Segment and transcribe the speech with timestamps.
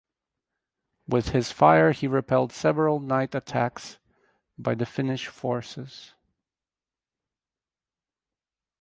[1.07, 3.99] With his fire he repelled several night attacks
[4.57, 6.15] by the Finnish forces.